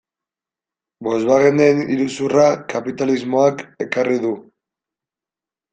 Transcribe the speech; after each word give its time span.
Volkswagenen 1.07 1.81
iruzurra 1.97 2.47
kapitalismoak 2.75 3.65
ekarri 3.87 4.21
du. 4.27 4.37